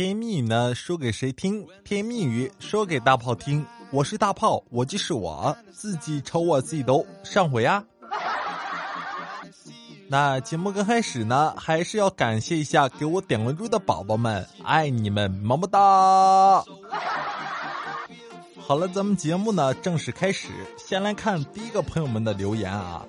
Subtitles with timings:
[0.00, 1.62] 甜言蜜语呢，说给谁听？
[1.84, 3.66] 甜言蜜语说给大炮听。
[3.90, 7.84] 我是大炮，我就是我自己，瞅我自己都上回啊。
[10.08, 16.64] 那节目刚开始呢，还是要感谢一下给我点关注的宝宝们，爱你们，么么哒。
[18.56, 20.48] 好了，咱们节目呢正式开始。
[20.78, 23.04] 先来看第一个朋友们的留言啊，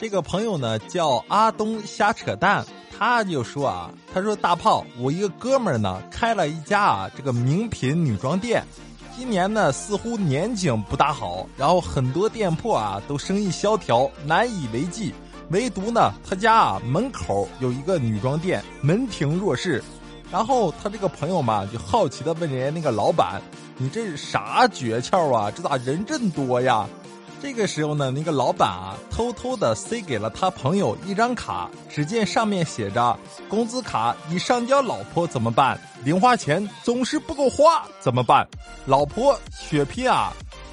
[0.00, 2.64] 这个朋友呢叫阿东瞎扯淡，
[2.98, 8.64] 他就说啊，他说大炮，我一个哥们儿呢开了一家啊这个名品女装店，
[9.14, 15.12] 今年呢似乎年景不大好，然后很多店铺啊都生意萧条，难以为继，
[15.50, 19.84] 唯独呢他家啊门口有一个女装店，门庭若市。
[20.32, 23.42] 然后他这个朋友嘛就好奇的问人家那个老板。
[23.76, 25.50] 你这是啥诀窍啊？
[25.50, 26.86] 这咋人真多呀？
[27.42, 33.18] 这个时候呢，那个老板啊，偷偷的塞给了他朋友一张卡，只见上面写着
[33.48, 35.80] ：“工资卡已上交老婆怎么办？
[36.04, 38.46] 零花钱总是不够花怎么办？
[38.84, 40.30] 老婆血拼啊，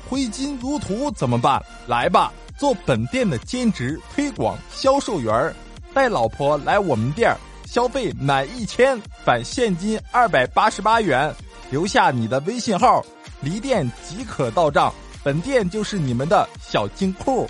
[0.10, 1.64] 挥金如土怎么办？
[1.88, 5.54] 来吧，做本店的兼职推广销售员
[5.94, 7.34] 带老婆来我们店
[7.66, 11.34] 消费满一千返现金二百八十八元。”
[11.72, 13.04] 留下你的微信号，
[13.42, 14.94] 离店即可到账。
[15.28, 17.46] 本店就是你们的小金库。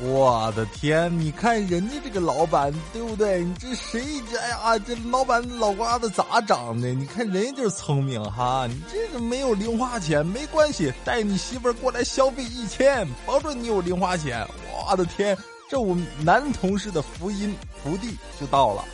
[0.00, 3.42] 我的天，你看人家这个老板，对不对？
[3.42, 4.78] 你这谁家呀？
[4.80, 6.88] 这老板脑瓜子咋长的？
[6.88, 8.66] 你看人家就是聪明哈。
[8.68, 14.46] 你这个没有零花钱没关系，带你媳妇儿过来消费一千，保准你有零花钱。
[14.86, 15.34] 我的天，
[15.70, 18.84] 这我们男同事的福音福地就到了。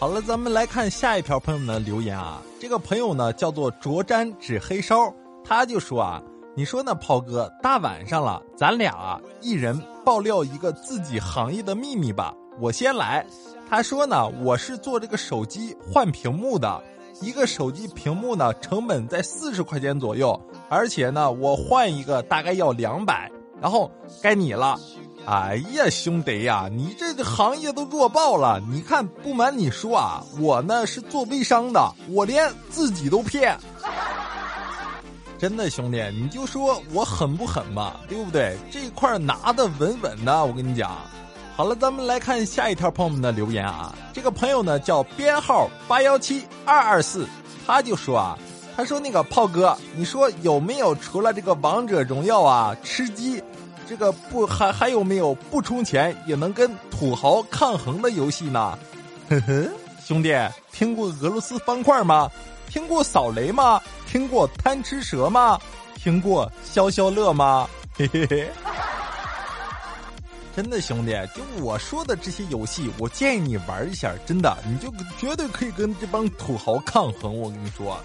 [0.00, 2.40] 好了，咱们来看下一条朋友们的留言啊。
[2.60, 5.12] 这个朋友呢叫做卓瞻纸黑烧，
[5.44, 6.22] 他就说啊，
[6.54, 12.32] 你说呢，炮哥，大晚上了，咱俩一人爆料一个自己行业的秘密吧。
[12.60, 13.26] 我先来。
[13.68, 16.80] 他说呢，我是做这个手机换屏幕的，
[17.20, 23.28] 一个手机屏幕呢成本在四十块钱左右，而且呢我换一个大概要两百。
[23.60, 23.90] 然后
[24.22, 24.78] 该你了。
[25.30, 28.58] 哎呀，兄弟呀，你这个行业都弱爆了！
[28.72, 33.54] 你看，不瞒你说啊，我呢是做微商的，我连自己都骗。
[35.38, 38.56] 真的，兄弟，你就说我狠不狠吧，对不对？
[38.70, 40.96] 这块拿的稳稳的，我跟你讲。
[41.54, 43.94] 好了，咱们来看下一条朋友们的留言啊。
[44.14, 47.28] 这个朋友呢叫编号八幺七二二四，
[47.66, 48.38] 他就说啊，
[48.74, 53.42] 他说那个炮哥，你说有没有除了这个王者荣耀啊，吃鸡？
[53.88, 58.78] 这个不还还有没有不充钱也能跟土豪抗衡的游戏呢？
[59.30, 59.66] 呵呵，
[60.04, 60.34] 兄弟，
[60.70, 62.30] 听过俄罗斯方块吗？
[62.68, 63.80] 听过扫雷吗？
[64.06, 65.58] 听过贪吃蛇吗？
[65.94, 67.66] 听过消消乐吗？
[67.96, 68.50] 嘿嘿嘿。
[70.54, 77.40] 真的兄弟，就我说的这些游戏，我建议你玩一下，真的，你就绝对可以跟这帮土豪抗衡。
[77.40, 77.98] 我跟你说。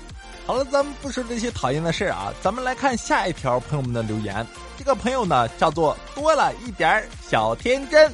[0.45, 4.45] 好了，咱们不说这些讨厌的事儿啊，咱们来看下一条朋友们的留言。
[4.77, 8.11] 这个朋友呢叫做多了一点小天真，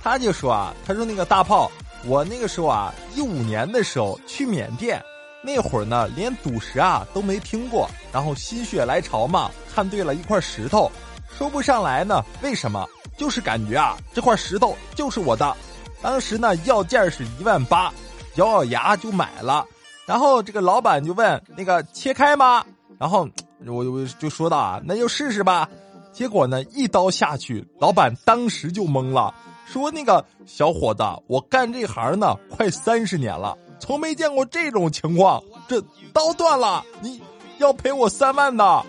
[0.00, 1.68] 他就说啊，他说那个大炮，
[2.04, 5.02] 我那个时候啊，一五年的时候去缅甸，
[5.42, 10.88] 那会儿呢连赌石啊都没听过，然后心血来潮嘛，看对了一块石头，
[11.36, 12.88] 说不上来呢，为什么？
[13.16, 15.56] 就是感觉啊，这块石头就是我的。
[16.00, 17.92] 当时呢要价是一万八，
[18.36, 19.66] 咬咬牙就买了。
[20.06, 22.64] 然后这个老板就问那个切开吗？
[22.98, 23.28] 然后
[23.66, 25.68] 我我就说道啊，那就试试吧。
[26.12, 35.42] 结果呢，一刀下去，老板当时就懵了，说那个小伙子，我干这行呢快三十年了，从没见过这种情况。
[35.66, 35.80] 这
[36.12, 37.22] 刀断了，你
[37.58, 38.84] 要赔我三万的。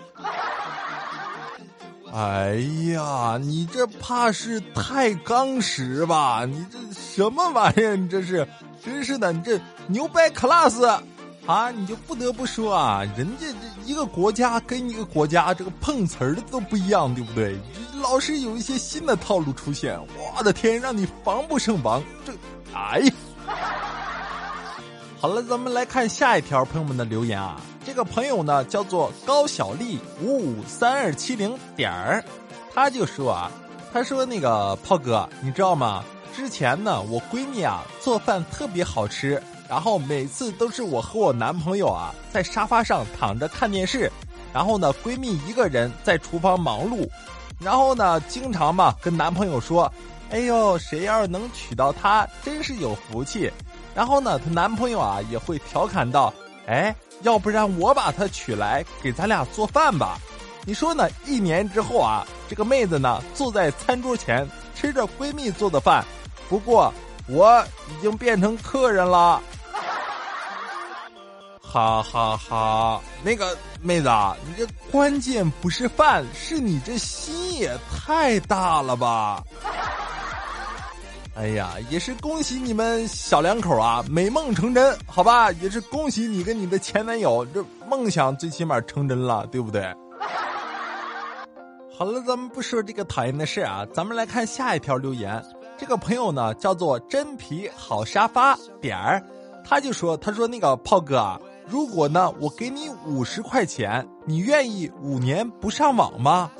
[2.12, 2.56] 哎
[2.92, 6.44] 呀，你这怕是太刚实吧？
[6.44, 7.96] 你这什么玩意儿？
[7.96, 8.46] 你这是，
[8.84, 11.00] 真是的，你这牛掰 class。
[11.46, 17.54] 啊，你就不得不说啊，人家这一个国家跟一个国家这个碰瓷儿的都不一样，对不对？
[18.00, 22.02] 老是有一些新的套路出现，我的天，让你防不胜防。
[22.24, 22.32] 这，
[22.72, 23.02] 哎，
[25.20, 27.60] 好了，咱们来看下一条朋友们的留言啊。
[27.84, 32.24] 这个朋友呢叫做高小丽五五三二七零点儿，
[32.74, 33.50] 他就说啊，
[33.92, 36.02] 他说那个炮哥，你知道吗？
[36.36, 39.42] 之前呢，我闺蜜啊做饭特别好吃。
[39.66, 44.12] 然后每次都是我和我男朋友啊在沙发上躺着看电视，
[44.52, 47.08] 然后呢闺蜜一个人在厨房忙碌，
[47.58, 49.90] 然后呢经常嘛跟男朋友说
[50.30, 53.50] ：“哎呦，谁要是能娶到她，真是有福气。”
[53.96, 56.32] 然后呢她男朋友啊也会调侃道
[56.68, 60.18] ：“哎，要不然我把她娶来给咱俩做饭吧？”
[60.66, 61.08] 你说呢？
[61.26, 66.04] 一年之后啊，这个妹子呢坐在餐桌前吃着闺蜜做的饭，
[66.48, 66.92] 不过。
[67.26, 69.40] 我已经变成客人了。
[71.62, 73.00] 哈哈哈！
[73.22, 74.10] 那个妹子，
[74.46, 79.42] 你这关键不是饭，是你这心也太大了吧！
[81.34, 85.50] 哎呀，也是恭喜你们小两口啊，美梦成真，好吧？
[85.52, 89.82] 也是恭喜你跟你的前男友，这梦想最起码成真了，对不对？
[91.96, 95.42] 好了，咱们不说这个讨厌的事啊，咱们来看下一条留言。
[95.76, 99.22] 这个朋友呢叫做真皮好沙发点儿，
[99.64, 106.50] 他就说：“他说那个炮哥啊，如果呢我给你五十块钱，你愿意五年不上网吗？”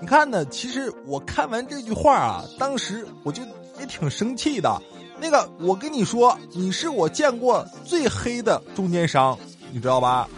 [0.00, 3.42] 你看呢，其实我看完这句话啊，当时我就。
[3.78, 4.78] 也挺生气的，
[5.18, 9.38] 那个我跟你说，你是我见过最黑的中间商，
[9.72, 10.28] 你知道吧？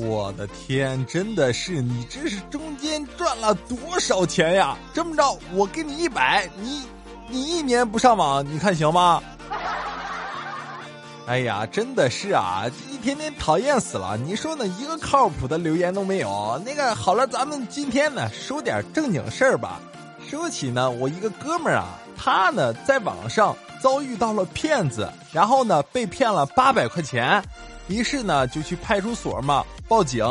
[0.00, 4.76] 我的天，真的是你这是中间赚了多少钱呀？
[4.94, 6.82] 这么着，我给你一百，你
[7.28, 9.22] 你一年不上网，你看行吗？
[11.26, 14.16] 哎呀，真的是啊，一天天讨厌死了！
[14.16, 14.66] 你说呢？
[14.66, 16.60] 一个靠谱的留言都没有。
[16.64, 19.80] 那个好了，咱们今天呢说点正经事儿吧。
[20.28, 21.86] 说起呢，我一个哥们儿啊，
[22.16, 27.44] 他呢在网上遭遇到了骗子，然后呢被骗了八百块钱，
[27.90, 30.24] 于是呢就去派出所嘛报警，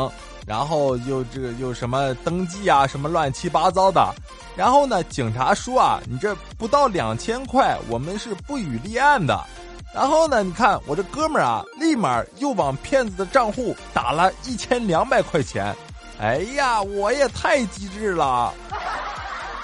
[0.46, 4.12] 然后又这个又什么登记啊，什么乱七八糟的，
[4.56, 9.38] 然后呢警察说啊，你这不到两千块，我们是不予立案的。
[9.92, 15.76] 然后呢，你看我这哥们儿啊，立马又往骗子的账户打了一千两百块钱，
[16.18, 18.54] 哎呀，我也太机智了。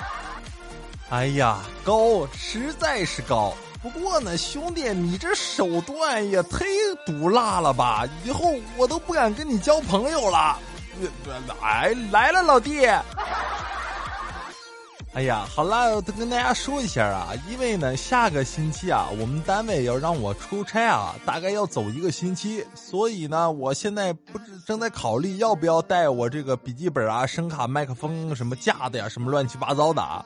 [1.09, 3.55] 哎呀，高实在是高。
[3.83, 6.65] 不过呢，兄弟，你这手段也忒
[7.05, 8.05] 毒辣了吧！
[8.25, 10.59] 以后我都不敢跟你交朋友了。
[11.63, 12.87] 哎，来了，老弟。
[15.13, 30.25] 哎呀，好了，跟大家说一下啊，因为呢，下个星期啊，我们单位要让我出差啊，大概要走一个星期，所以呢，我现在不正在考虑要不要带我这个笔记本啊、声卡、麦克风什么架子呀，什么乱七八糟的啊。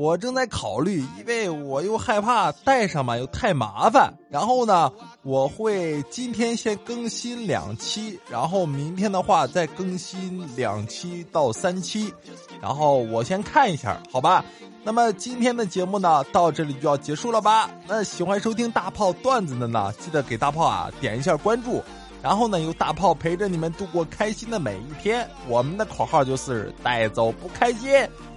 [0.00, 4.10] 我正在考虑，因为我又害怕带上嘛，又太麻烦。
[4.30, 4.90] 然后呢，
[5.22, 12.14] 我会今天先更新两期，然后明天的话再更新两期到三期，
[12.62, 14.42] 然后我先看一下，好吧？
[14.84, 17.68] 那么今天的节目呢，到这里就要结束了吧？
[17.86, 21.84] 那喜欢收听大炮段子的呢，记得给大炮啊点一下关注，
[22.22, 25.28] 然后呢，有大炮陪着你们度过开心的每一天。
[25.48, 27.90] 我们的口号就是带走不开心。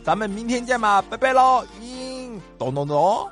[0.03, 1.65] 咱们明天见吧，拜拜喽！
[2.57, 3.29] 咚咚咚。